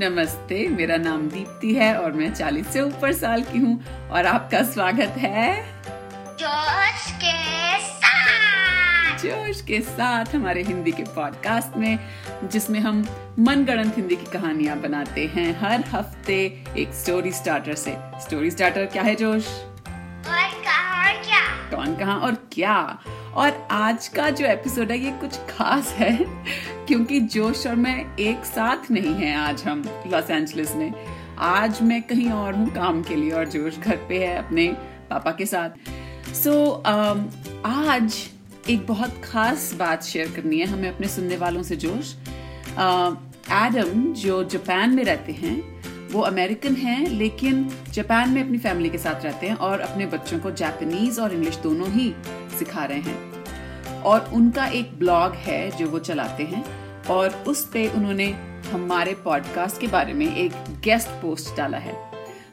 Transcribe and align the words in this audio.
नमस्ते। 0.00 0.68
मेरा 0.68 0.96
नाम 0.96 1.28
दीप्ति 1.28 1.74
है 1.74 1.94
और 1.98 2.12
मैं 2.12 2.34
40 2.34 2.66
से 2.66 2.80
ऊपर 2.80 3.12
साल 3.12 3.42
की 3.42 3.58
हूँ 3.58 4.08
और 4.08 4.26
आपका 4.26 4.62
स्वागत 4.62 5.18
है 5.18 5.64
जोश 6.40 7.10
के 7.24 7.32
साथ। 7.78 9.18
जोश 9.18 9.60
के 9.60 9.80
साथ 9.80 10.34
हमारे 10.34 10.62
हिंदी 10.62 10.92
के 10.92 11.02
पॉडकास्ट 11.02 11.76
में 11.76 11.98
जिसमें 12.44 12.80
हम 12.80 13.04
मनगढ़ंत 13.38 13.96
हिंदी 13.96 14.16
की 14.16 14.30
कहानियाँ 14.32 14.80
बनाते 14.80 15.26
हैं 15.26 15.60
हर 15.60 15.84
हफ़्ते 15.92 16.64
एक 16.78 16.94
स्टोरी 16.94 17.32
स्टार्टर 17.32 17.74
से। 17.74 17.96
स्टोरी 17.98 18.50
स्टार्टर 18.50 18.86
क्या 18.86 19.02
है 19.02 19.14
जोश? 19.14 19.48
और 19.48 20.48
कहा 20.64 21.06
और 21.06 21.22
क्या? 21.22 21.76
कौन 21.76 21.96
कहा 21.96 22.14
और 22.14 22.34
क्या? 22.52 22.98
और 23.34 23.68
आज 23.70 24.08
का 24.08 24.30
जो 24.30 24.46
एपिसोड 24.46 24.90
है 24.90 24.98
ये 24.98 25.10
कुछ 25.10 25.36
खास 25.50 25.88
है 25.88 26.16
क्योंकि 26.86 27.20
जोश 27.20 27.66
और 27.66 27.74
मैं 27.74 28.16
एक 28.16 28.44
साथ 28.44 28.90
नहीं 28.90 29.14
हैं 29.14 29.36
आज 29.36 29.62
हम 29.62 29.84
लॉस 30.06 30.30
एंजलिस 30.30 30.74
में। 30.76 30.92
आज 31.38 31.82
मैं 31.82 32.02
कहीं 32.02 32.30
और 32.30 32.54
हूँ 32.54 32.68
काम 32.70 33.02
के 33.02 33.16
लिए 33.16 33.30
और 33.30 33.48
जोश 33.48 33.78
घर 33.78 33.96
पे 33.96 34.26
है 34.26 34.36
अपने 34.36 34.66
पापा 35.10 35.30
के 35.30 35.46
साथ। 35.46 35.70
सो 36.34 36.50
so, 36.50 36.92
um, 36.92 37.20
आज 37.66 38.16
एक 38.70 38.86
बहुत 38.86 39.22
खास 39.24 39.74
बात 39.74 40.02
शेयर 40.02 40.30
करनी 40.30 40.58
है 40.58 40.66
हमें 40.66 40.88
अपने 40.94 41.08
सुनने 41.08 41.36
वालों 41.36 41.62
से 41.62 41.76
जोश। 41.76 42.14
एडम 43.52 44.12
uh, 44.12 44.14
जो 44.14 44.44
जापान 44.44 44.90
में 44.90 45.04
रहते 45.04 45.32
हैं 45.32 45.80
वो 46.12 46.20
अमेरिकन 46.20 46.74
हैं 46.74 47.06
लेकिन 47.06 47.70
जापान 47.90 48.30
में 48.30 48.44
अपनी 48.44 48.58
फैमिली 48.58 48.88
के 48.90 48.98
साथ 48.98 49.24
रहते 49.24 49.46
हैं 49.46 49.54
और 49.54 49.80
अपने 49.80 50.06
बच्चों 50.06 50.38
को 50.38 50.50
जापानीज 50.50 51.18
और 51.18 51.34
इंग्लिश 51.34 51.56
दोनों 51.56 51.88
ही 51.88 52.14
सिखा 52.60 52.84
रहे 52.84 53.00
हैं। 53.00 54.02
और 54.02 54.30
उनका 54.32 54.66
एक 54.66 54.98
ब्लॉग 54.98 55.34
है 55.34 55.70
जो 55.76 55.86
वो 55.86 55.98
चलाते 55.98 56.44
हैं। 56.44 56.64
और 57.06 57.28
उस 57.48 57.68
पे 57.72 57.88
उन्होंने 57.88 58.26
हमारे 58.72 59.14
पॉडकास्ट 59.14 59.80
के 59.80 59.86
बारे 59.86 60.12
में 60.12 60.36
एक 60.36 60.52
गेस्ट 60.84 61.08
पोस्ट 61.08 61.56
डाला 61.56 61.78
है। 61.78 61.94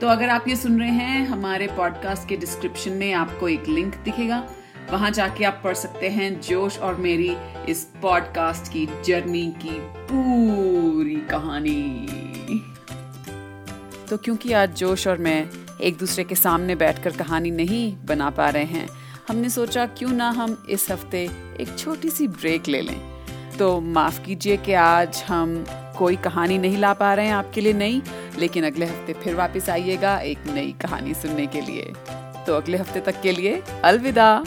तो 0.00 0.08
अगर 0.08 0.28
आप 0.28 0.48
ये 0.48 0.56
सुन 0.56 0.78
रहे 0.80 0.90
हैं, 0.90 1.26
हमारे 1.26 1.66
पॉडकास्ट 1.66 2.28
के 2.28 2.36
डिस्क्रिप्शन 2.36 2.92
में 2.92 3.12
आपको 3.12 3.48
एक 3.48 3.68
लिंक 3.68 3.94
दिखेगा। 3.94 4.48
वहाँ 4.90 5.10
जाके 5.10 5.44
आप 5.44 5.60
पढ़ 5.64 5.74
सकते 5.74 6.08
हैं 6.08 6.40
जोश 6.40 6.78
और 6.78 6.94
मेरी 6.94 7.36
इस 7.68 7.86
पॉडकास्ट 8.02 8.72
की 8.72 8.88
जर्नी 9.04 9.46
की 9.62 9.76
पूरी 10.10 11.16
कहानी। 11.30 12.08
तो 14.08 14.16
क्योंकि 14.16 14.52
आज 14.52 14.76
जोश 14.76 15.06
और 15.06 15.18
मैं 15.18 15.48
एक 15.82 15.96
दूसरे 15.96 16.24
के 16.24 16.34
सामने 16.34 16.74
बैठकर 16.74 17.10
कहानी 17.10 17.50
नहीं 17.50 17.96
बना 18.04 18.30
पा 18.30 18.48
रहे 18.48 18.64
हैं 18.64 18.88
हमने 19.28 19.48
सोचा 19.50 19.86
क्यों 19.86 20.10
ना 20.10 20.28
हम 20.30 20.56
इस 20.70 20.90
हफ़्ते 20.90 21.18
एक 21.60 21.76
छोटी 21.78 22.10
सी 22.10 22.26
ब्रेक 22.28 22.68
ले 22.68 22.80
लें। 22.80 23.00
तो 23.58 23.80
माफ़ 23.80 24.20
कीजिए 24.24 24.56
कि 24.56 24.72
आज 24.72 25.22
हम 25.28 25.64
कोई 25.98 26.16
कहानी 26.16 26.58
नहीं 26.58 26.78
ला 26.78 26.92
पा 26.92 27.12
रहे 27.14 27.26
हैं 27.26 27.34
आपके 27.34 27.60
लिए 27.60 27.72
नई, 27.72 28.02
लेकिन 28.38 28.64
अगले 28.64 28.86
हफ़्ते 28.86 29.12
फिर 29.12 29.34
वापस 29.34 29.70
आइएगा 29.70 30.18
एक 30.18 30.46
नई 30.46 30.74
कहानी 30.82 31.14
सुनने 31.14 31.46
के 31.46 31.60
लिए। 31.60 31.92
तो 32.46 32.56
अगले 32.56 32.78
हफ़्ते 32.78 33.00
तक 33.00 33.20
के 33.20 33.32
लिए 33.32 33.62
अलविदा। 33.84 34.42